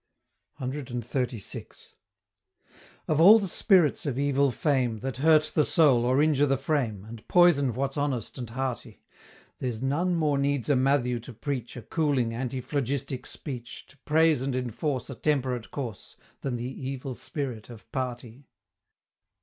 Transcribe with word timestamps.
CXXXVI. 0.59 1.89
Of 3.07 3.21
all 3.21 3.37
the 3.37 3.47
spirits 3.47 4.07
of 4.07 4.17
evil 4.17 4.49
fame, 4.49 4.97
That 5.01 5.17
hurt 5.17 5.51
the 5.53 5.63
soul 5.63 6.05
or 6.05 6.23
injure 6.23 6.47
the 6.47 6.57
frame, 6.57 7.05
And 7.07 7.27
poison 7.27 7.75
what's 7.75 7.97
honest 7.97 8.39
and 8.39 8.49
hearty, 8.49 9.03
There's 9.59 9.83
none 9.83 10.15
more 10.15 10.39
needs 10.39 10.69
a 10.71 10.75
Mathew 10.75 11.19
to 11.19 11.33
preach 11.33 11.77
A 11.77 11.83
cooling, 11.83 12.33
antiphlogistic 12.33 13.27
speech, 13.27 13.85
To 13.89 13.97
praise 13.99 14.41
and 14.41 14.55
enforce 14.55 15.07
A 15.11 15.13
temperate 15.13 15.69
course, 15.69 16.17
Than 16.41 16.55
the 16.55 16.63
Evil 16.89 17.13
Spirit 17.13 17.69
of 17.69 17.91
Party. 17.91 18.47